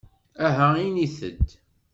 [0.47, 1.47] Aha init-d!